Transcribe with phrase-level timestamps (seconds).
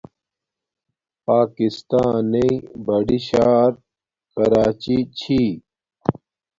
[1.25, 2.51] پاکستایݵ
[2.85, 3.71] بڑی شار
[4.33, 5.41] کراچی چھی